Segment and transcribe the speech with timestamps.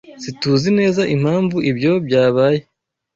[0.23, 2.59] SiTUZI neza impamvu ibyo byabaye.